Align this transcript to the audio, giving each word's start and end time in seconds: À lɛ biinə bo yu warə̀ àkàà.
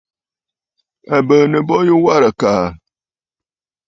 À 1.13 1.15
lɛ 1.19 1.25
biinə 1.27 1.57
bo 1.67 1.75
yu 1.87 1.95
warə̀ 2.05 2.27
àkàà. 2.33 2.65